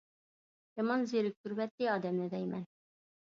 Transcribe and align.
يامان 0.79 1.03
زېرىكتۈرۈۋەتتى 1.11 1.91
ئادەمنى 1.97 2.27
دەيمەن. 2.33 2.67